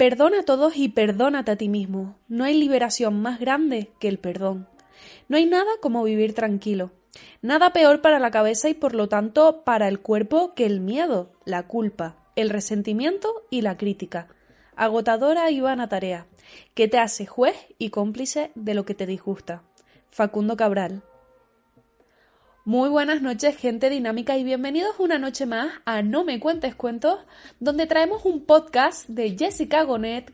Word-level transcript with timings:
Perdona 0.00 0.40
a 0.40 0.42
todos 0.44 0.78
y 0.78 0.88
perdónate 0.88 1.50
a 1.50 1.56
ti 1.56 1.68
mismo. 1.68 2.16
No 2.26 2.44
hay 2.44 2.58
liberación 2.58 3.20
más 3.20 3.38
grande 3.38 3.92
que 4.00 4.08
el 4.08 4.18
perdón. 4.18 4.66
No 5.28 5.36
hay 5.36 5.44
nada 5.44 5.68
como 5.82 6.02
vivir 6.02 6.32
tranquilo. 6.32 6.90
Nada 7.42 7.74
peor 7.74 8.00
para 8.00 8.18
la 8.18 8.30
cabeza 8.30 8.70
y 8.70 8.72
por 8.72 8.94
lo 8.94 9.10
tanto 9.10 9.62
para 9.62 9.88
el 9.88 10.00
cuerpo 10.00 10.54
que 10.54 10.64
el 10.64 10.80
miedo, 10.80 11.32
la 11.44 11.66
culpa, 11.66 12.16
el 12.34 12.48
resentimiento 12.48 13.44
y 13.50 13.60
la 13.60 13.76
crítica. 13.76 14.28
Agotadora 14.74 15.50
y 15.50 15.60
vana 15.60 15.90
tarea, 15.90 16.26
que 16.72 16.88
te 16.88 16.96
hace 16.96 17.26
juez 17.26 17.56
y 17.76 17.90
cómplice 17.90 18.52
de 18.54 18.72
lo 18.72 18.86
que 18.86 18.94
te 18.94 19.04
disgusta. 19.04 19.64
Facundo 20.10 20.56
Cabral. 20.56 21.02
Muy 22.70 22.88
buenas 22.88 23.20
noches, 23.20 23.56
gente 23.56 23.90
dinámica, 23.90 24.38
y 24.38 24.44
bienvenidos 24.44 25.00
una 25.00 25.18
noche 25.18 25.44
más 25.44 25.72
a 25.86 26.02
No 26.02 26.22
Me 26.22 26.38
Cuentes 26.38 26.76
Cuentos, 26.76 27.18
donde 27.58 27.88
traemos 27.88 28.24
un 28.24 28.44
podcast 28.44 29.08
de 29.08 29.36
Jessica 29.36 29.82
Gonet, 29.82 30.32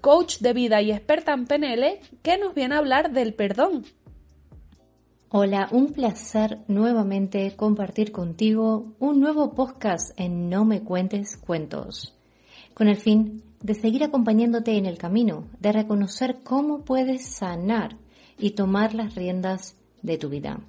coach 0.00 0.38
de 0.38 0.52
vida 0.52 0.80
y 0.80 0.92
experta 0.92 1.32
en 1.32 1.48
PNL, 1.48 1.98
que 2.22 2.38
nos 2.38 2.54
viene 2.54 2.76
a 2.76 2.78
hablar 2.78 3.10
del 3.10 3.34
perdón. 3.34 3.84
Hola, 5.30 5.66
un 5.72 5.92
placer 5.92 6.60
nuevamente 6.68 7.56
compartir 7.56 8.12
contigo 8.12 8.94
un 9.00 9.18
nuevo 9.18 9.52
podcast 9.52 10.12
en 10.16 10.48
No 10.48 10.64
Me 10.64 10.84
Cuentes 10.84 11.36
Cuentos, 11.36 12.16
con 12.74 12.86
el 12.86 12.96
fin 12.96 13.42
de 13.60 13.74
seguir 13.74 14.04
acompañándote 14.04 14.76
en 14.76 14.86
el 14.86 14.98
camino, 14.98 15.48
de 15.58 15.72
reconocer 15.72 16.44
cómo 16.44 16.84
puedes 16.84 17.26
sanar 17.26 17.96
y 18.38 18.50
tomar 18.50 18.94
las 18.94 19.16
riendas 19.16 19.74
de 20.00 20.16
tu 20.16 20.28
vida. 20.28 20.60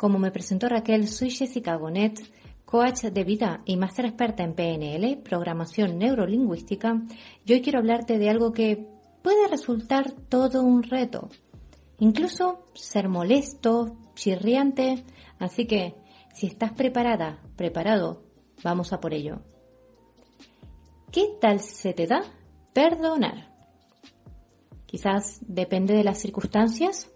Como 0.00 0.18
me 0.18 0.30
presentó 0.30 0.66
Raquel, 0.66 1.08
soy 1.08 1.30
Jessica 1.30 1.76
Gonet, 1.76 2.22
coach 2.64 3.02
de 3.02 3.22
vida 3.22 3.60
y 3.66 3.76
máster 3.76 4.06
experta 4.06 4.42
en 4.42 4.54
PNL, 4.54 5.18
programación 5.18 5.98
neurolingüística, 5.98 7.02
y 7.44 7.52
hoy 7.52 7.60
quiero 7.60 7.80
hablarte 7.80 8.16
de 8.16 8.30
algo 8.30 8.50
que 8.50 8.88
puede 9.22 9.46
resultar 9.48 10.10
todo 10.10 10.62
un 10.62 10.84
reto, 10.84 11.28
incluso 11.98 12.64
ser 12.72 13.10
molesto, 13.10 13.94
chirriante, 14.14 15.04
así 15.38 15.66
que 15.66 15.96
si 16.32 16.46
estás 16.46 16.72
preparada, 16.72 17.38
preparado, 17.56 18.22
vamos 18.64 18.94
a 18.94 19.00
por 19.02 19.12
ello. 19.12 19.42
¿Qué 21.12 21.36
tal 21.38 21.60
se 21.60 21.92
te 21.92 22.06
da 22.06 22.22
perdonar? 22.72 23.54
Quizás 24.86 25.40
depende 25.46 25.92
de 25.92 26.04
las 26.04 26.16
circunstancias 26.16 27.09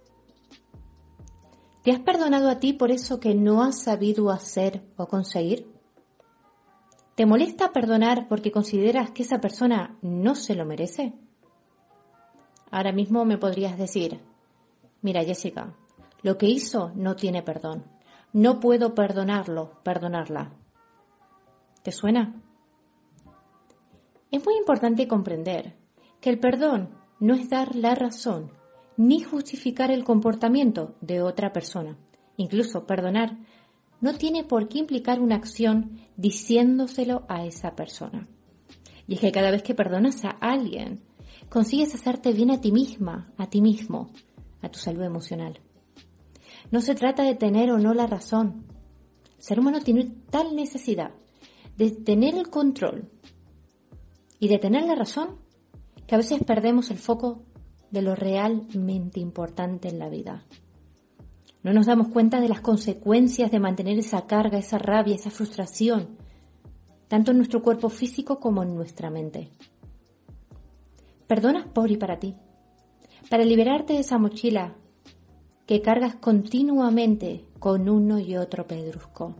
¿Te 1.84 1.92
has 1.92 2.00
perdonado 2.00 2.48
a 2.48 2.60
ti 2.60 2.72
por 2.72 2.90
eso 2.90 3.20
que 3.20 3.34
no 3.34 3.62
has 3.62 3.82
sabido 3.82 4.30
hacer 4.30 4.82
o 4.96 5.06
conseguir? 5.06 5.70
¿Te 7.14 7.26
molesta 7.26 7.74
perdonar 7.74 8.26
porque 8.26 8.50
consideras 8.50 9.10
que 9.10 9.22
esa 9.22 9.42
persona 9.42 9.98
no 10.00 10.34
se 10.34 10.54
lo 10.54 10.64
merece? 10.64 11.12
Ahora 12.70 12.90
mismo 12.92 13.26
me 13.26 13.36
podrías 13.36 13.76
decir, 13.76 14.18
mira 15.02 15.24
Jessica, 15.24 15.74
lo 16.22 16.38
que 16.38 16.46
hizo 16.46 16.90
no 16.94 17.16
tiene 17.16 17.42
perdón. 17.42 17.84
No 18.32 18.60
puedo 18.60 18.94
perdonarlo, 18.94 19.82
perdonarla. 19.82 20.54
¿Te 21.82 21.92
suena? 21.92 22.40
Es 24.30 24.42
muy 24.42 24.56
importante 24.56 25.06
comprender 25.06 25.76
que 26.22 26.30
el 26.30 26.40
perdón 26.40 26.96
no 27.20 27.34
es 27.34 27.50
dar 27.50 27.76
la 27.76 27.94
razón 27.94 28.63
ni 28.96 29.20
justificar 29.20 29.90
el 29.90 30.04
comportamiento 30.04 30.94
de 31.00 31.22
otra 31.22 31.52
persona. 31.52 31.96
Incluso 32.36 32.86
perdonar 32.86 33.38
no 34.00 34.14
tiene 34.14 34.44
por 34.44 34.68
qué 34.68 34.78
implicar 34.78 35.20
una 35.20 35.36
acción 35.36 35.98
diciéndoselo 36.16 37.24
a 37.28 37.44
esa 37.46 37.74
persona. 37.74 38.28
Y 39.06 39.14
es 39.14 39.20
que 39.20 39.32
cada 39.32 39.50
vez 39.50 39.62
que 39.62 39.74
perdonas 39.74 40.24
a 40.24 40.30
alguien, 40.30 41.00
consigues 41.48 41.94
hacerte 41.94 42.32
bien 42.32 42.50
a 42.50 42.60
ti 42.60 42.72
misma, 42.72 43.32
a 43.36 43.48
ti 43.48 43.60
mismo, 43.60 44.10
a 44.62 44.68
tu 44.68 44.78
salud 44.78 45.02
emocional. 45.02 45.60
No 46.70 46.80
se 46.80 46.94
trata 46.94 47.22
de 47.22 47.34
tener 47.34 47.70
o 47.70 47.78
no 47.78 47.94
la 47.94 48.06
razón. 48.06 48.66
El 49.36 49.42
ser 49.42 49.60
humano 49.60 49.80
tiene 49.80 50.12
tal 50.30 50.56
necesidad 50.56 51.12
de 51.76 51.90
tener 51.90 52.34
el 52.34 52.48
control 52.48 53.10
y 54.38 54.48
de 54.48 54.58
tener 54.58 54.84
la 54.84 54.94
razón 54.94 55.38
que 56.06 56.14
a 56.14 56.18
veces 56.18 56.42
perdemos 56.44 56.90
el 56.90 56.98
foco 56.98 57.42
de 57.94 58.02
lo 58.02 58.14
realmente 58.14 59.20
importante 59.20 59.88
en 59.88 59.98
la 59.98 60.10
vida. 60.10 60.44
No 61.62 61.72
nos 61.72 61.86
damos 61.86 62.08
cuenta 62.08 62.40
de 62.40 62.48
las 62.48 62.60
consecuencias 62.60 63.50
de 63.50 63.58
mantener 63.58 63.98
esa 63.98 64.26
carga, 64.26 64.58
esa 64.58 64.76
rabia, 64.76 65.14
esa 65.14 65.30
frustración, 65.30 66.18
tanto 67.08 67.30
en 67.30 67.38
nuestro 67.38 67.62
cuerpo 67.62 67.88
físico 67.88 68.38
como 68.40 68.62
en 68.62 68.74
nuestra 68.74 69.08
mente. 69.08 69.48
Perdonas 71.26 71.66
por 71.68 71.90
y 71.90 71.96
para 71.96 72.18
ti, 72.18 72.34
para 73.30 73.44
liberarte 73.44 73.94
de 73.94 74.00
esa 74.00 74.18
mochila 74.18 74.74
que 75.64 75.80
cargas 75.80 76.16
continuamente 76.16 77.46
con 77.58 77.88
uno 77.88 78.18
y 78.18 78.36
otro 78.36 78.66
pedrusco. 78.66 79.34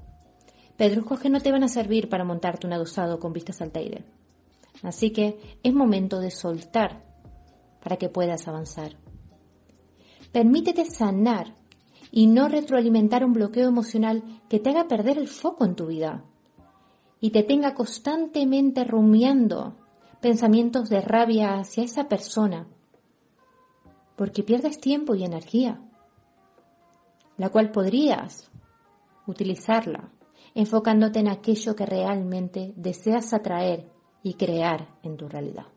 Pedruscos 0.79 1.21
que 1.21 1.29
no 1.29 1.41
te 1.41 1.53
van 1.53 1.65
a 1.65 1.69
servir 1.69 2.09
para 2.09 2.25
montarte 2.25 2.67
un 2.67 2.73
adosado 2.73 3.19
con 3.19 3.33
vistas 3.33 3.61
al 3.61 3.73
aire. 3.75 4.05
Así 4.83 5.11
que 5.11 5.39
es 5.63 5.75
momento 5.75 6.21
de 6.21 6.31
soltar 6.31 7.14
para 7.85 7.97
que 7.97 8.09
puedas 8.09 8.49
avanzar. 8.49 8.97
Permítete 10.33 10.85
sanar 10.87 11.55
y 12.11 12.27
no 12.27 12.49
retroalimentar 12.49 13.25
un 13.25 13.35
bloqueo 13.35 13.69
emocional 13.69 14.25
que 14.49 14.59
te 14.59 14.71
haga 14.71 14.89
perder 14.89 15.19
el 15.19 15.29
foco 15.29 15.65
en 15.65 15.77
tu 15.77 15.87
vida 15.87 16.25
y 17.21 17.31
te 17.31 17.43
tenga 17.43 17.75
constantemente 17.75 18.83
rumiando 18.85 19.77
pensamientos 20.21 20.89
de 20.89 21.01
rabia 21.01 21.59
hacia 21.59 21.85
esa 21.85 22.09
persona, 22.09 22.67
porque 24.17 24.43
pierdes 24.43 24.81
tiempo 24.81 25.15
y 25.15 25.25
energía, 25.25 25.81
la 27.37 27.51
cual 27.51 27.71
podrías 27.71 28.51
utilizarla 29.27 30.11
enfocándote 30.55 31.19
en 31.19 31.29
aquello 31.29 31.75
que 31.75 31.85
realmente 31.85 32.73
deseas 32.77 33.33
atraer 33.33 33.91
y 34.23 34.35
crear 34.35 34.87
en 35.03 35.17
tu 35.17 35.29
realidad. 35.29 35.74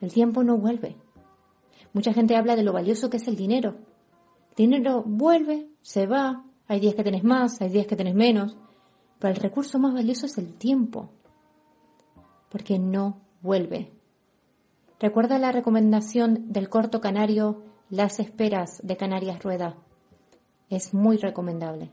El 0.00 0.12
tiempo 0.12 0.42
no 0.42 0.56
vuelve. 0.56 0.96
Mucha 1.92 2.12
gente 2.12 2.36
habla 2.36 2.56
de 2.56 2.62
lo 2.62 2.72
valioso 2.72 3.10
que 3.10 3.18
es 3.18 3.28
el 3.28 3.36
dinero. 3.36 3.76
El 4.50 4.56
dinero 4.56 5.02
vuelve, 5.04 5.68
se 5.82 6.06
va, 6.06 6.44
hay 6.68 6.80
días 6.80 6.94
que 6.94 7.04
tenés 7.04 7.24
más, 7.24 7.60
hay 7.60 7.70
días 7.70 7.86
que 7.86 7.96
tenés 7.96 8.14
menos, 8.14 8.56
pero 9.18 9.34
el 9.34 9.40
recurso 9.40 9.78
más 9.78 9.92
valioso 9.92 10.26
es 10.26 10.38
el 10.38 10.54
tiempo, 10.54 11.10
porque 12.48 12.78
no 12.78 13.20
vuelve. 13.42 13.92
Recuerda 14.98 15.38
la 15.38 15.52
recomendación 15.52 16.52
del 16.52 16.68
corto 16.68 17.00
canario 17.00 17.62
Las 17.88 18.20
esperas 18.20 18.80
de 18.82 18.96
Canarias 18.96 19.42
Rueda. 19.42 19.76
Es 20.68 20.94
muy 20.94 21.16
recomendable. 21.16 21.90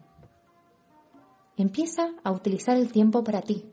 Empieza 1.56 2.12
a 2.24 2.31
utilizar 2.31 2.78
el 2.78 2.91
tiempo 2.91 3.24
para 3.24 3.41
ti, 3.41 3.66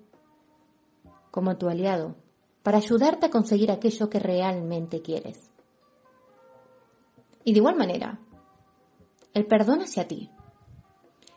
como 1.30 1.56
tu 1.58 1.68
aliado, 1.68 2.16
para 2.64 2.78
ayudarte 2.78 3.26
a 3.26 3.30
conseguir 3.30 3.70
aquello 3.70 4.08
que 4.08 4.18
realmente 4.18 5.02
quieres. 5.02 5.38
Y 7.44 7.52
de 7.52 7.58
igual 7.58 7.76
manera, 7.76 8.18
el 9.34 9.46
perdón 9.46 9.82
hacia 9.82 10.08
ti. 10.08 10.30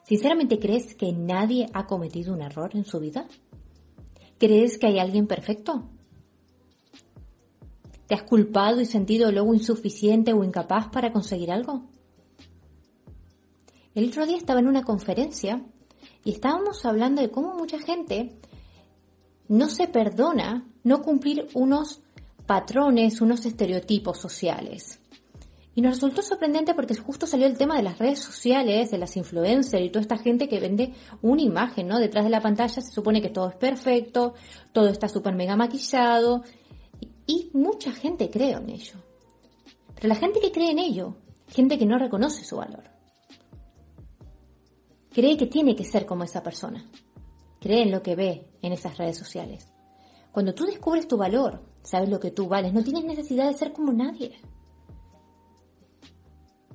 ¿Sinceramente 0.03 0.57
crees 0.57 0.95
que 0.95 1.11
nadie 1.11 1.69
ha 1.73 1.85
cometido 1.85 2.33
un 2.33 2.41
error 2.41 2.71
en 2.73 2.85
su 2.85 3.01
vida? 3.01 3.27
¿Crees 4.39 4.77
que 4.77 4.87
hay 4.87 4.99
alguien 4.99 5.27
perfecto? 5.27 5.89
¿Te 8.07 8.15
has 8.15 8.23
culpado 8.23 8.79
y 8.79 8.85
sentido 8.85 9.29
luego 9.29 9.53
insuficiente 9.53 10.31
o 10.31 10.45
incapaz 10.45 10.87
para 10.87 11.11
conseguir 11.11 11.51
algo? 11.51 11.89
El 13.95 14.07
otro 14.07 14.25
día 14.25 14.37
estaba 14.37 14.61
en 14.61 14.67
una 14.67 14.83
conferencia 14.83 15.61
y 16.23 16.31
estábamos 16.31 16.85
hablando 16.85 17.21
de 17.21 17.31
cómo 17.31 17.53
mucha 17.55 17.79
gente 17.79 18.39
no 19.49 19.69
se 19.69 19.87
perdona 19.87 20.65
no 20.83 21.01
cumplir 21.01 21.47
unos 21.53 22.01
patrones, 22.45 23.21
unos 23.21 23.45
estereotipos 23.45 24.19
sociales. 24.19 24.99
Y 25.75 25.81
nos 25.81 25.95
resultó 25.95 26.23
sorprendente 26.23 26.73
porque 26.73 26.95
justo 26.95 27.27
salió 27.27 27.45
el 27.45 27.57
tema 27.57 27.77
de 27.77 27.83
las 27.83 27.99
redes 27.99 28.19
sociales, 28.19 28.89
de 28.89 28.97
las 28.97 29.15
influencers 29.15 29.85
y 29.85 29.89
toda 29.89 30.01
esta 30.01 30.17
gente 30.17 30.49
que 30.49 30.59
vende 30.59 30.93
una 31.21 31.43
imagen, 31.43 31.87
¿no? 31.87 31.99
Detrás 31.99 32.23
de 32.23 32.31
la 32.31 32.41
pantalla 32.41 32.81
se 32.81 32.91
supone 32.91 33.21
que 33.21 33.29
todo 33.29 33.49
es 33.49 33.55
perfecto, 33.57 34.33
todo 34.73 34.87
está 34.89 35.07
súper 35.07 35.35
mega 35.35 35.55
maquillado 35.55 36.43
y 37.27 37.51
mucha 37.53 37.91
gente 37.91 38.31
cree 38.31 38.53
en 38.53 38.69
ello. 38.69 38.95
Pero 39.93 40.07
la 40.07 40.15
gente 40.15 40.39
que 40.39 40.51
cree 40.51 40.71
en 40.71 40.79
ello, 40.79 41.15
gente 41.47 41.77
que 41.77 41.85
no 41.85 41.99
reconoce 41.99 42.43
su 42.43 42.57
valor, 42.57 42.83
cree 45.11 45.37
que 45.37 45.45
tiene 45.45 45.75
que 45.75 45.83
ser 45.83 46.05
como 46.07 46.23
esa 46.23 46.41
persona, 46.41 46.85
cree 47.59 47.83
en 47.83 47.91
lo 47.91 48.01
que 48.01 48.15
ve 48.15 48.47
en 48.61 48.73
esas 48.73 48.97
redes 48.97 49.17
sociales. 49.17 49.71
Cuando 50.31 50.53
tú 50.53 50.65
descubres 50.65 51.07
tu 51.07 51.17
valor, 51.17 51.63
sabes 51.81 52.09
lo 52.09 52.19
que 52.19 52.31
tú 52.31 52.47
vales, 52.47 52.73
no 52.73 52.83
tienes 52.83 53.05
necesidad 53.05 53.47
de 53.47 53.57
ser 53.57 53.73
como 53.73 53.91
nadie 53.91 54.39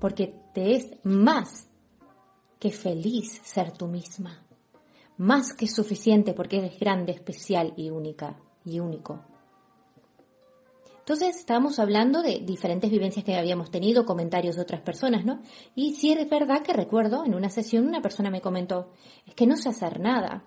porque 0.03 0.35
te 0.53 0.75
es 0.75 0.91
más 1.05 1.69
que 2.59 2.73
feliz 2.73 3.41
ser 3.45 3.71
tú 3.71 3.87
misma, 3.87 4.45
más 5.17 5.53
que 5.53 5.69
suficiente 5.69 6.35
porque 6.35 6.59
eres 6.59 6.81
grande, 6.81 7.13
especial 7.13 7.73
y 7.77 7.91
única 7.91 8.37
y 8.65 8.81
único. 8.81 9.21
Entonces 10.99 11.37
estábamos 11.37 11.79
hablando 11.79 12.21
de 12.21 12.41
diferentes 12.41 12.91
vivencias 12.91 13.25
que 13.25 13.37
habíamos 13.37 13.71
tenido, 13.71 14.05
comentarios 14.05 14.57
de 14.57 14.63
otras 14.63 14.81
personas, 14.81 15.25
¿no? 15.25 15.41
Y 15.77 15.95
sí 15.95 16.11
es 16.11 16.29
verdad 16.29 16.63
que 16.63 16.73
recuerdo 16.73 17.25
en 17.25 17.37
una 17.37 17.49
sesión 17.49 17.87
una 17.87 18.03
persona 18.03 18.29
me 18.29 18.41
comentó, 18.41 18.91
es 19.25 19.37
que 19.37 19.47
no 19.47 19.57
sé 19.57 19.69
hacer 19.69 20.01
nada. 20.01 20.43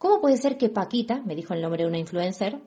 ¿Cómo 0.00 0.18
puede 0.18 0.38
ser 0.38 0.56
que 0.56 0.70
Paquita, 0.70 1.20
me 1.26 1.34
dijo 1.34 1.52
el 1.52 1.60
nombre 1.60 1.82
de 1.82 1.88
una 1.90 1.98
influencer, 1.98 2.58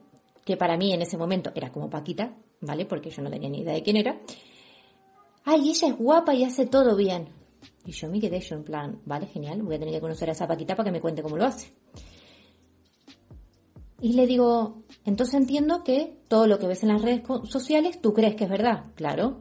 que 0.44 0.56
para 0.56 0.76
mí 0.76 0.92
en 0.92 1.02
ese 1.02 1.18
momento 1.18 1.50
era 1.56 1.72
como 1.72 1.90
Paquita, 1.90 2.32
¿vale? 2.60 2.86
Porque 2.86 3.10
yo 3.10 3.22
no 3.22 3.28
tenía 3.28 3.48
ni 3.48 3.62
idea 3.62 3.74
de 3.74 3.82
quién 3.82 3.96
era, 3.96 4.20
ay, 5.44 5.70
ella 5.70 5.88
es 5.88 5.98
guapa 5.98 6.32
y 6.32 6.44
hace 6.44 6.66
todo 6.66 6.94
bien. 6.94 7.30
Y 7.84 7.90
yo 7.90 8.08
me 8.08 8.20
quedé 8.20 8.38
yo 8.38 8.54
en 8.54 8.62
plan, 8.62 9.00
vale, 9.04 9.26
genial, 9.26 9.62
voy 9.62 9.74
a 9.74 9.78
tener 9.80 9.92
que 9.92 10.00
conocer 10.00 10.28
a 10.28 10.32
esa 10.32 10.46
Paquita 10.46 10.76
para 10.76 10.84
que 10.84 10.92
me 10.92 11.00
cuente 11.00 11.24
cómo 11.24 11.36
lo 11.36 11.44
hace. 11.44 11.72
Y 14.00 14.12
le 14.12 14.28
digo, 14.28 14.84
entonces 15.04 15.34
entiendo 15.34 15.82
que 15.82 16.20
todo 16.28 16.46
lo 16.46 16.60
que 16.60 16.68
ves 16.68 16.84
en 16.84 16.90
las 16.90 17.02
redes 17.02 17.22
sociales 17.48 18.00
tú 18.00 18.14
crees 18.14 18.36
que 18.36 18.44
es 18.44 18.50
verdad. 18.50 18.92
Claro. 18.94 19.40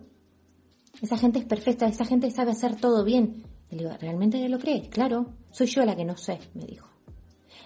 Esa 0.99 1.19
gente 1.19 1.37
es 1.37 1.45
perfecta, 1.45 1.85
esa 1.85 2.05
gente 2.05 2.31
sabe 2.31 2.53
hacer 2.53 2.75
todo 2.75 3.03
bien. 3.03 3.43
Le 3.69 3.77
digo, 3.77 3.91
¿realmente 3.99 4.49
lo 4.49 4.57
crees? 4.57 4.89
Claro. 4.89 5.27
Soy 5.51 5.67
yo 5.67 5.85
la 5.85 5.95
que 5.95 6.05
no 6.05 6.17
sé, 6.17 6.39
me 6.55 6.65
dijo. 6.65 6.92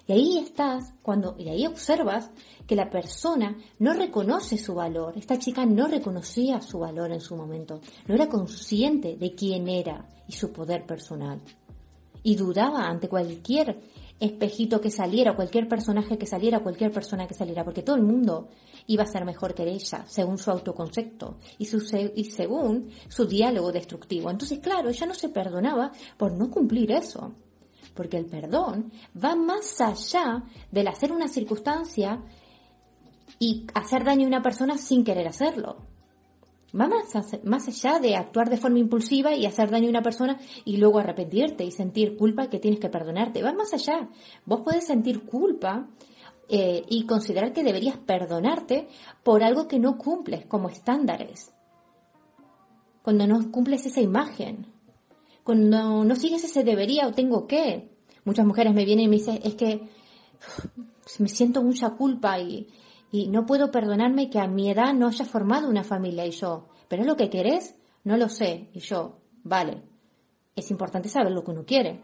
Y 0.08 0.14
ahí 0.14 0.38
estás, 0.38 0.94
cuando, 1.02 1.36
y 1.38 1.50
ahí 1.50 1.66
observas 1.68 2.32
que 2.66 2.78
la 2.78 2.90
persona 2.90 3.58
no 3.80 3.94
reconoce 3.94 4.58
su 4.58 4.74
valor. 4.74 5.18
Esta 5.18 5.38
chica 5.38 5.66
no 5.66 5.88
reconocía 5.88 6.62
su 6.62 6.80
valor 6.80 7.12
en 7.12 7.20
su 7.20 7.36
momento. 7.36 7.82
No 8.08 8.16
era 8.16 8.30
consciente 8.30 9.18
de 9.18 9.36
quién 9.36 9.68
era 9.68 10.08
y 10.26 10.32
su 10.32 10.54
poder 10.54 10.86
personal. 10.86 11.42
Y 12.24 12.36
dudaba 12.36 12.88
ante 12.88 13.10
cualquier 13.10 13.82
espejito 14.18 14.80
que 14.80 14.90
saliera, 14.90 15.36
cualquier 15.36 15.68
personaje 15.68 16.18
que 16.18 16.26
saliera, 16.26 16.62
cualquier 16.62 16.92
persona 16.92 17.28
que 17.28 17.34
saliera, 17.34 17.66
porque 17.66 17.84
todo 17.84 17.98
el 17.98 18.04
mundo 18.04 18.48
iba 18.88 19.04
a 19.04 19.08
ser 19.08 19.26
mejor 19.26 19.54
que 19.54 19.64
ella, 19.64 20.06
según 20.08 20.38
su 20.38 20.50
autoconcepto 20.50 21.38
y, 21.58 21.66
su, 21.66 21.84
y 22.16 22.24
según 22.32 22.90
su 23.10 23.26
diálogo 23.26 23.74
destructivo. 23.74 24.32
Entonces, 24.32 24.60
claro, 24.60 24.90
ella 24.90 25.06
no 25.06 25.14
se 25.14 25.28
perdonaba 25.30 25.92
por 26.18 26.32
no 26.32 26.50
cumplir 26.50 26.94
eso 26.94 27.34
porque 27.98 28.18
el 28.18 28.28
perdón 28.28 28.92
va 29.22 29.36
más 29.36 29.82
allá 29.82 30.44
del 30.72 30.88
hacer 30.88 31.12
una 31.12 31.28
circunstancia 31.28 32.22
y 33.40 33.66
hacer 33.74 34.04
daño 34.06 34.26
a 34.26 34.28
una 34.28 34.42
persona 34.42 34.78
sin 34.78 35.04
querer 35.04 35.28
hacerlo. 35.28 35.78
Va 36.80 36.88
más, 37.44 37.68
allá 37.68 38.00
de 38.00 38.16
actuar 38.16 38.50
de 38.50 38.58
forma 38.58 38.80
impulsiva 38.80 39.34
y 39.34 39.46
hacer 39.46 39.72
daño 39.72 39.88
a 39.88 39.90
una 39.90 40.02
persona 40.02 40.38
y 40.64 40.78
luego 40.78 41.00
arrepentirte 41.00 41.64
y 41.64 41.72
sentir 41.72 42.18
culpa 42.18 42.50
que 42.50 42.60
tienes 42.60 42.80
que 42.80 42.90
perdonarte. 42.90 43.42
Va 43.42 43.54
más 43.54 43.74
allá. 43.74 44.10
Vos 44.46 44.62
podés 44.62 44.86
sentir 44.86 45.26
culpa 45.26 45.88
eh, 46.50 46.84
y 46.88 47.06
considerar 47.06 47.54
que 47.54 47.64
deberías 47.64 47.98
perdonarte 47.98 48.90
por 49.24 49.44
algo 49.44 49.68
que 49.68 49.80
no 49.80 49.98
cumples 49.98 50.46
como 50.46 50.70
estándares. 50.70 51.52
Cuando 53.02 53.26
no 53.26 53.50
cumples 53.50 53.86
esa 53.86 54.02
imagen 54.02 54.77
cuando 55.48 56.04
no 56.04 56.16
sigues 56.18 56.44
ese 56.44 56.66
debería 56.66 57.08
o 57.08 57.14
tengo 57.14 57.48
que. 57.48 57.90
Muchas 58.26 58.46
mujeres 58.46 58.74
me 58.74 58.84
vienen 58.84 59.06
y 59.06 59.08
me 59.08 59.16
dicen, 59.16 59.40
es 59.46 59.56
que 59.56 59.88
me 61.20 61.30
siento 61.30 61.64
mucha 61.64 61.92
culpa 61.92 62.38
y, 62.38 62.68
y 63.14 63.30
no 63.30 63.46
puedo 63.46 63.72
perdonarme 63.72 64.30
que 64.30 64.40
a 64.40 64.48
mi 64.50 64.70
edad 64.70 64.94
no 64.94 65.08
haya 65.08 65.24
formado 65.24 65.70
una 65.70 65.86
familia 65.86 66.26
y 66.26 66.32
yo, 66.32 66.68
¿pero 66.90 67.04
es 67.04 67.08
lo 67.08 67.16
que 67.16 67.30
querés? 67.30 67.76
No 68.04 68.18
lo 68.18 68.28
sé. 68.28 68.68
Y 68.74 68.82
yo, 68.82 69.20
vale, 69.46 69.84
es 70.54 70.70
importante 70.70 71.08
saber 71.08 71.32
lo 71.32 71.46
que 71.46 71.52
uno 71.52 71.64
quiere. 71.64 72.04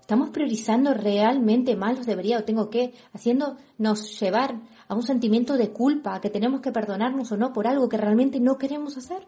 Estamos 0.00 0.30
priorizando 0.30 0.94
realmente 0.94 1.74
mal 1.74 1.96
los 1.96 2.06
debería 2.06 2.38
o 2.38 2.44
tengo 2.44 2.70
que, 2.70 2.94
haciéndonos 3.12 4.20
llevar 4.20 4.60
a 4.86 4.94
un 4.94 5.02
sentimiento 5.02 5.56
de 5.56 5.72
culpa, 5.72 6.20
que 6.20 6.30
tenemos 6.30 6.60
que 6.60 6.70
perdonarnos 6.70 7.32
o 7.32 7.36
no 7.36 7.52
por 7.52 7.66
algo 7.66 7.88
que 7.88 7.96
realmente 7.96 8.38
no 8.38 8.56
queremos 8.56 8.96
hacer. 8.96 9.26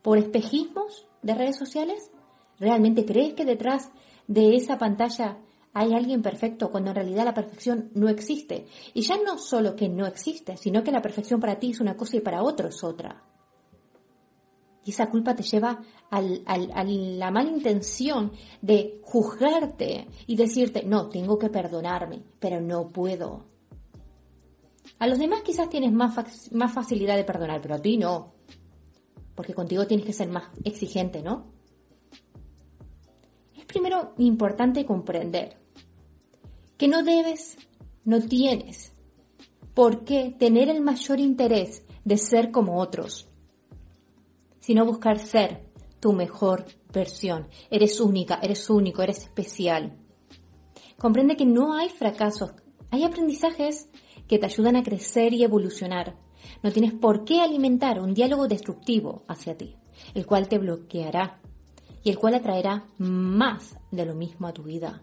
¿Por 0.00 0.16
espejismos 0.16 1.06
de 1.20 1.34
redes 1.34 1.58
sociales? 1.58 2.10
¿Realmente 2.60 3.06
crees 3.06 3.32
que 3.32 3.46
detrás 3.46 3.90
de 4.28 4.54
esa 4.54 4.76
pantalla 4.76 5.38
hay 5.72 5.94
alguien 5.94 6.20
perfecto 6.20 6.70
cuando 6.70 6.90
en 6.90 6.96
realidad 6.96 7.24
la 7.24 7.34
perfección 7.34 7.90
no 7.94 8.08
existe? 8.10 8.66
Y 8.92 9.00
ya 9.00 9.16
no 9.16 9.38
solo 9.38 9.74
que 9.74 9.88
no 9.88 10.06
existe, 10.06 10.58
sino 10.58 10.84
que 10.84 10.92
la 10.92 11.00
perfección 11.00 11.40
para 11.40 11.58
ti 11.58 11.70
es 11.70 11.80
una 11.80 11.96
cosa 11.96 12.18
y 12.18 12.20
para 12.20 12.42
otro 12.42 12.68
es 12.68 12.84
otra. 12.84 13.24
Y 14.84 14.90
esa 14.90 15.08
culpa 15.08 15.34
te 15.34 15.42
lleva 15.42 15.80
a 16.10 16.20
la 16.20 17.30
mala 17.30 17.50
intención 17.50 18.32
de 18.60 19.00
juzgarte 19.02 20.06
y 20.26 20.36
decirte, 20.36 20.84
no, 20.84 21.08
tengo 21.08 21.38
que 21.38 21.48
perdonarme, 21.48 22.22
pero 22.38 22.60
no 22.60 22.88
puedo. 22.88 23.46
A 24.98 25.06
los 25.06 25.18
demás 25.18 25.42
quizás 25.42 25.70
tienes 25.70 25.92
más, 25.92 26.52
más 26.52 26.72
facilidad 26.72 27.16
de 27.16 27.24
perdonar, 27.24 27.60
pero 27.62 27.76
a 27.76 27.82
ti 27.82 27.96
no. 27.96 28.34
Porque 29.34 29.54
contigo 29.54 29.86
tienes 29.86 30.04
que 30.04 30.12
ser 30.12 30.28
más 30.28 30.44
exigente, 30.64 31.22
¿no? 31.22 31.59
Primero 33.70 34.14
importante 34.18 34.84
comprender 34.84 35.56
que 36.76 36.88
no 36.88 37.02
debes, 37.02 37.56
no 38.04 38.20
tienes 38.20 38.92
por 39.74 40.04
qué 40.04 40.34
tener 40.38 40.68
el 40.68 40.80
mayor 40.80 41.20
interés 41.20 41.84
de 42.04 42.16
ser 42.16 42.50
como 42.50 42.80
otros, 42.80 43.28
sino 44.58 44.84
buscar 44.84 45.18
ser 45.18 45.66
tu 46.00 46.12
mejor 46.12 46.66
versión. 46.92 47.48
Eres 47.70 48.00
única, 48.00 48.40
eres 48.42 48.68
único, 48.70 49.02
eres 49.02 49.18
especial. 49.18 49.96
Comprende 50.98 51.36
que 51.36 51.46
no 51.46 51.74
hay 51.74 51.88
fracasos, 51.90 52.52
hay 52.90 53.04
aprendizajes 53.04 53.88
que 54.26 54.38
te 54.38 54.46
ayudan 54.46 54.76
a 54.76 54.82
crecer 54.82 55.32
y 55.32 55.44
evolucionar. 55.44 56.16
No 56.62 56.72
tienes 56.72 56.92
por 56.92 57.24
qué 57.24 57.40
alimentar 57.40 58.00
un 58.00 58.14
diálogo 58.14 58.48
destructivo 58.48 59.24
hacia 59.28 59.56
ti, 59.56 59.76
el 60.14 60.26
cual 60.26 60.48
te 60.48 60.58
bloqueará 60.58 61.40
y 62.02 62.10
el 62.10 62.18
cual 62.18 62.34
atraerá 62.34 62.86
más 62.98 63.76
de 63.90 64.06
lo 64.06 64.14
mismo 64.14 64.46
a 64.46 64.52
tu 64.52 64.62
vida. 64.62 65.02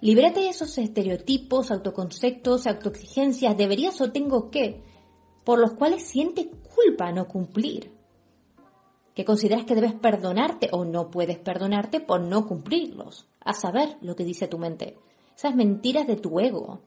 Libérate 0.00 0.40
de 0.40 0.48
esos 0.48 0.76
estereotipos, 0.78 1.70
autoconceptos, 1.70 2.66
autoexigencias, 2.66 3.56
deberías 3.56 4.00
o 4.00 4.10
tengo 4.10 4.50
que, 4.50 4.82
por 5.44 5.58
los 5.58 5.72
cuales 5.74 6.02
sientes 6.02 6.48
culpa 6.74 7.12
no 7.12 7.28
cumplir. 7.28 7.92
Que 9.14 9.24
consideras 9.24 9.64
que 9.64 9.74
debes 9.74 9.94
perdonarte 9.94 10.70
o 10.72 10.84
no 10.84 11.10
puedes 11.10 11.38
perdonarte 11.38 12.00
por 12.00 12.20
no 12.20 12.46
cumplirlos. 12.46 13.28
A 13.44 13.52
saber 13.52 13.96
lo 14.00 14.16
que 14.16 14.24
dice 14.24 14.48
tu 14.48 14.58
mente. 14.58 14.96
Esas 15.36 15.54
mentiras 15.54 16.06
de 16.06 16.16
tu 16.16 16.40
ego. 16.40 16.80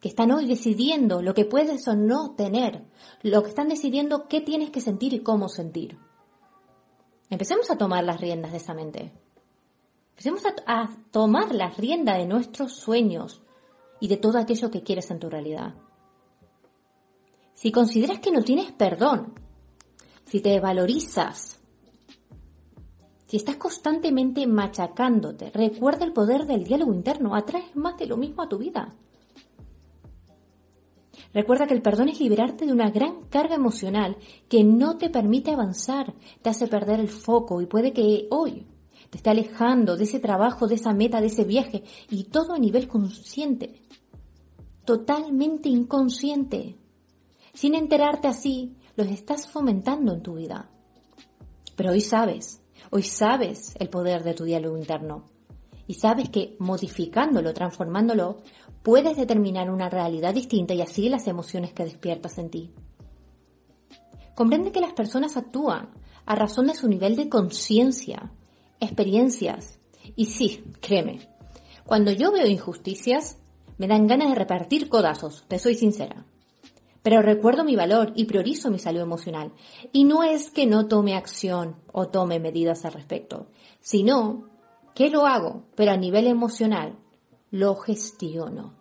Que 0.00 0.08
están 0.08 0.32
hoy 0.32 0.46
decidiendo 0.46 1.22
lo 1.22 1.34
que 1.34 1.44
puedes 1.44 1.86
o 1.86 1.94
no 1.94 2.34
tener. 2.34 2.82
Lo 3.22 3.42
que 3.42 3.50
están 3.50 3.68
decidiendo 3.68 4.26
qué 4.26 4.40
tienes 4.40 4.70
que 4.70 4.80
sentir 4.80 5.14
y 5.14 5.20
cómo 5.20 5.48
sentir. 5.48 5.98
Empecemos 7.32 7.70
a 7.70 7.78
tomar 7.78 8.04
las 8.04 8.20
riendas 8.20 8.52
de 8.52 8.58
esa 8.58 8.74
mente. 8.74 9.10
Empecemos 10.10 10.42
a, 10.66 10.90
tomar 11.10 11.54
las 11.54 11.78
riendas 11.78 12.18
de 12.18 12.26
nuestros 12.26 12.74
sueños 12.74 13.40
y 14.00 14.08
de 14.08 14.18
todo 14.18 14.36
aquello 14.36 14.70
que 14.70 14.82
quieres 14.82 15.10
en 15.10 15.18
tu 15.18 15.30
realidad. 15.30 15.74
Si 17.54 17.72
consideras 17.72 18.18
que 18.18 18.32
no 18.32 18.42
tienes 18.42 18.70
perdón, 18.72 19.32
si 20.26 20.42
te 20.42 20.60
valorizas, 20.60 21.58
si 23.24 23.38
estás 23.38 23.56
constantemente 23.56 24.46
machacándote, 24.46 25.52
recuerda 25.54 26.04
el 26.04 26.12
poder 26.12 26.44
del 26.44 26.64
diálogo 26.64 26.92
interno, 26.92 27.34
atraes 27.34 27.74
más 27.74 27.96
de 27.96 28.08
lo 28.08 28.18
mismo 28.18 28.42
a 28.42 28.48
tu 28.50 28.58
vida. 28.58 28.94
Recuerda 31.34 31.66
que 31.66 31.74
el 31.74 31.82
perdón 31.82 32.08
es 32.08 32.20
liberarte 32.20 32.66
de 32.66 32.72
una 32.72 32.90
gran 32.90 33.22
carga 33.30 33.54
emocional 33.54 34.16
que 34.48 34.64
no 34.64 34.98
te 34.98 35.08
permite 35.08 35.50
avanzar, 35.50 36.14
te 36.42 36.50
hace 36.50 36.66
perder 36.66 37.00
el 37.00 37.08
foco 37.08 37.60
y 37.60 37.66
puede 37.66 37.92
que 37.92 38.26
hoy 38.30 38.66
te 39.08 39.18
esté 39.18 39.30
alejando 39.30 39.96
de 39.96 40.04
ese 40.04 40.20
trabajo, 40.20 40.66
de 40.66 40.74
esa 40.74 40.92
meta, 40.92 41.20
de 41.20 41.26
ese 41.28 41.44
viaje 41.44 41.84
y 42.10 42.24
todo 42.24 42.54
a 42.54 42.58
nivel 42.58 42.88
consciente, 42.88 43.80
totalmente 44.84 45.68
inconsciente, 45.68 46.76
sin 47.54 47.74
enterarte 47.74 48.28
así, 48.28 48.76
los 48.96 49.08
estás 49.08 49.46
fomentando 49.46 50.12
en 50.12 50.22
tu 50.22 50.34
vida. 50.34 50.70
Pero 51.76 51.92
hoy 51.92 52.00
sabes, 52.00 52.62
hoy 52.90 53.02
sabes 53.02 53.74
el 53.78 53.88
poder 53.88 54.22
de 54.22 54.34
tu 54.34 54.44
diálogo 54.44 54.76
interno. 54.76 55.24
Y 55.86 55.94
sabes 55.94 56.30
que 56.30 56.56
modificándolo, 56.58 57.52
transformándolo, 57.52 58.38
puedes 58.82 59.16
determinar 59.16 59.70
una 59.70 59.88
realidad 59.88 60.34
distinta 60.34 60.74
y 60.74 60.82
así 60.82 61.08
las 61.08 61.26
emociones 61.26 61.72
que 61.72 61.84
despiertas 61.84 62.38
en 62.38 62.50
ti. 62.50 62.70
Comprende 64.34 64.72
que 64.72 64.80
las 64.80 64.92
personas 64.92 65.36
actúan 65.36 65.90
a 66.24 66.34
razón 66.34 66.66
de 66.66 66.74
su 66.74 66.88
nivel 66.88 67.16
de 67.16 67.28
conciencia, 67.28 68.32
experiencias. 68.80 69.78
Y 70.16 70.26
sí, 70.26 70.64
créeme, 70.80 71.28
cuando 71.84 72.10
yo 72.12 72.32
veo 72.32 72.46
injusticias, 72.46 73.38
me 73.78 73.88
dan 73.88 74.06
ganas 74.06 74.30
de 74.30 74.34
repartir 74.34 74.88
codazos, 74.88 75.44
te 75.48 75.58
soy 75.58 75.74
sincera. 75.74 76.24
Pero 77.02 77.20
recuerdo 77.20 77.64
mi 77.64 77.74
valor 77.74 78.12
y 78.14 78.26
priorizo 78.26 78.70
mi 78.70 78.78
salud 78.78 79.00
emocional. 79.00 79.52
Y 79.92 80.04
no 80.04 80.22
es 80.22 80.50
que 80.50 80.66
no 80.66 80.86
tome 80.86 81.16
acción 81.16 81.76
o 81.92 82.08
tome 82.08 82.38
medidas 82.38 82.84
al 82.84 82.92
respecto, 82.92 83.48
sino 83.80 84.48
que 84.94 85.10
lo 85.10 85.26
hago, 85.26 85.64
pero 85.74 85.90
a 85.90 85.96
nivel 85.96 86.28
emocional 86.28 86.96
lo 87.52 87.76
gestiono. 87.76 88.72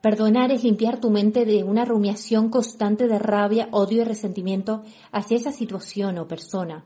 Perdonar 0.00 0.52
es 0.52 0.62
limpiar 0.62 1.00
tu 1.00 1.10
mente 1.10 1.44
de 1.44 1.64
una 1.64 1.84
rumiación 1.84 2.48
constante 2.48 3.08
de 3.08 3.18
rabia, 3.18 3.68
odio 3.72 4.02
y 4.02 4.04
resentimiento 4.04 4.84
hacia 5.10 5.36
esa 5.36 5.50
situación 5.50 6.18
o 6.18 6.28
persona, 6.28 6.84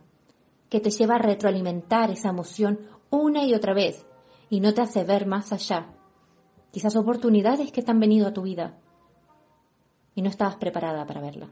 que 0.71 0.81
te 0.81 0.91
lleva 0.91 1.17
a 1.17 1.19
retroalimentar 1.19 2.11
esa 2.11 2.31
emoción 2.31 2.81
una 3.11 3.45
y 3.45 3.55
otra 3.55 3.75
vez 3.75 4.07
y 4.49 4.61
no 4.61 4.73
te 4.73 4.81
hace 4.81 5.05
ver 5.05 5.27
más 5.27 5.53
allá. 5.53 5.93
Quizás 6.73 6.97
oportunidades 6.97 7.71
que 7.71 7.83
te 7.83 7.91
han 7.91 8.01
venido 8.01 8.27
a 8.27 8.33
tu 8.33 8.43
vida 8.43 8.79
y 10.15 10.23
no 10.23 10.31
estabas 10.31 10.57
preparada 10.57 11.05
para 11.07 11.21
verla. 11.21 11.51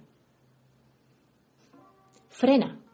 Frena. 2.30 2.88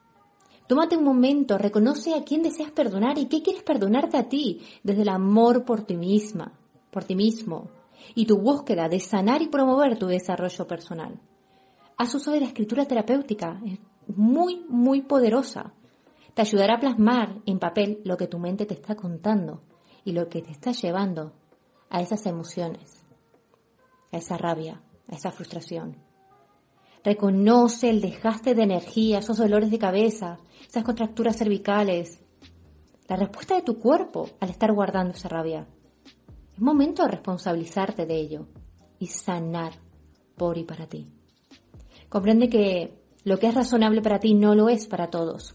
Tómate 0.67 0.97
un 0.97 1.05
momento, 1.05 1.59
reconoce 1.59 2.15
a 2.15 2.25
quién 2.25 2.43
deseas 2.43 2.71
perdonar 2.71 3.19
y 3.19 3.27
qué 3.27 3.43
quieres 3.43 3.63
perdonarte 3.63 4.17
a 4.17 4.29
ti 4.29 4.63
desde 4.83 5.03
el 5.03 5.11
amor 5.11 5.65
por 5.65 5.83
ti 5.83 5.97
misma, 5.97 6.53
por 6.91 7.05
ti 7.05 7.15
mismo, 7.15 7.69
y 8.15 8.25
tu 8.25 8.39
búsqueda 8.39 8.89
de 8.89 8.99
sanar 8.99 9.43
y 9.43 9.49
promover 9.49 9.99
tu 9.99 10.07
desarrollo 10.07 10.67
personal. 10.67 11.21
Haz 11.99 12.15
uso 12.15 12.33
de 12.33 12.41
la 12.41 12.47
escritura 12.47 12.87
terapéutica, 12.87 13.61
es 13.67 13.79
muy, 14.07 14.65
muy 14.69 15.03
poderosa. 15.03 15.75
Te 16.33 16.43
ayudará 16.43 16.77
a 16.77 16.81
plasmar 16.81 17.43
en 17.47 17.59
papel 17.59 18.01
lo 18.05 18.17
que 18.17 18.27
tu 18.27 18.39
mente 18.39 18.65
te 18.67 18.75
está 18.75 18.97
contando 18.97 19.63
y 20.03 20.13
lo 20.13 20.29
que 20.29 20.43
te 20.43 20.51
está 20.51 20.73
llevando 20.73 21.33
a 21.91 22.01
esas 22.01 22.27
emociones, 22.27 23.05
a 24.13 24.17
esa 24.17 24.37
rabia, 24.37 24.83
a 25.09 25.15
esa 25.15 25.31
frustración. 25.31 26.04
Reconoce 27.05 27.91
el 27.91 28.01
desgaste 28.01 28.55
de 28.55 28.63
energía, 28.63 29.19
esos 29.19 29.37
dolores 29.37 29.71
de 29.71 29.79
cabeza, 29.79 30.39
esas 30.67 30.85
contracturas 30.85 31.37
cervicales, 31.37 32.19
la 33.07 33.17
respuesta 33.17 33.55
de 33.55 33.61
tu 33.61 33.79
cuerpo 33.79 34.31
al 34.41 34.49
estar 34.49 34.73
guardando 34.73 35.13
esa 35.13 35.29
rabia. 35.29 35.69
Es 36.55 36.61
momento 36.63 37.03
de 37.03 37.11
responsabilizarte 37.11 38.07
de 38.07 38.17
ello 38.17 38.47
y 38.99 39.09
sanar 39.09 39.75
por 40.35 40.57
y 40.57 40.65
para 40.65 40.87
ti. 40.87 41.13
Comprende 42.09 42.49
que 42.49 42.99
lo 43.23 43.39
que 43.39 43.49
es 43.49 43.55
razonable 43.55 44.01
para 44.01 44.19
ti 44.19 44.33
no 44.33 44.55
lo 44.55 44.71
es 44.71 44.87
para 44.87 45.11
todos. 45.11 45.55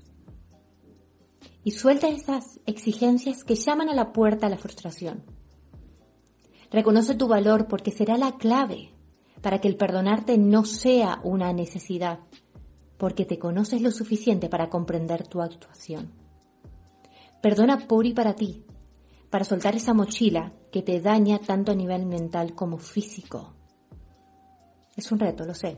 Y 1.63 1.71
suelta 1.71 2.09
esas 2.09 2.59
exigencias 2.67 3.43
que 3.43 3.55
llaman 3.55 3.89
a 3.89 3.95
la 3.95 4.13
puerta 4.13 4.45
a 4.45 4.49
la 4.51 4.57
frustración. 4.57 5.23
Reconoce 6.69 7.15
tu 7.15 7.27
valor 7.27 7.67
porque 7.67 7.89
será 7.89 8.17
la 8.17 8.37
clave 8.37 8.91
para 9.41 9.59
que 9.59 9.67
el 9.67 9.77
perdonarte 9.77 10.37
no 10.37 10.65
sea 10.65 11.19
una 11.23 11.53
necesidad, 11.53 12.19
porque 12.97 13.25
te 13.25 13.39
conoces 13.39 13.81
lo 13.81 13.91
suficiente 13.91 14.49
para 14.49 14.69
comprender 14.69 15.27
tu 15.27 15.41
actuación. 15.41 16.11
Perdona 17.41 17.87
por 17.87 18.05
y 18.05 18.13
para 18.13 18.35
ti, 18.35 18.65
para 19.29 19.45
soltar 19.45 19.75
esa 19.75 19.93
mochila 19.93 20.53
que 20.71 20.81
te 20.81 20.99
daña 20.99 21.39
tanto 21.39 21.71
a 21.71 21.75
nivel 21.75 22.05
mental 22.05 22.53
como 22.53 22.77
físico. 22.77 23.53
Es 24.95 25.11
un 25.11 25.19
reto, 25.19 25.45
lo 25.45 25.53
sé, 25.53 25.77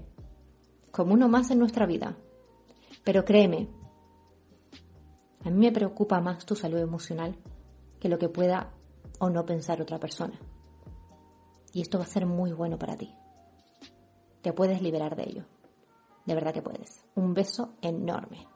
como 0.91 1.13
uno 1.13 1.29
más 1.29 1.51
en 1.51 1.59
nuestra 1.59 1.85
vida. 1.85 2.17
Pero 3.03 3.23
créeme, 3.23 3.69
a 5.43 5.49
mí 5.49 5.57
me 5.57 5.71
preocupa 5.71 6.21
más 6.21 6.45
tu 6.45 6.55
salud 6.55 6.79
emocional 6.79 7.35
que 7.99 8.09
lo 8.09 8.17
que 8.17 8.29
pueda 8.29 8.73
o 9.19 9.29
no 9.29 9.45
pensar 9.45 9.81
otra 9.81 9.99
persona. 9.99 10.39
Y 11.73 11.81
esto 11.81 11.99
va 11.99 12.05
a 12.05 12.07
ser 12.07 12.25
muy 12.25 12.51
bueno 12.51 12.77
para 12.79 12.97
ti. 12.97 13.13
Te 14.41 14.53
puedes 14.53 14.81
liberar 14.81 15.15
de 15.15 15.23
ello. 15.23 15.43
De 16.25 16.35
verdad 16.35 16.53
que 16.53 16.61
puedes. 16.61 17.05
Un 17.15 17.33
beso 17.33 17.73
enorme. 17.81 18.50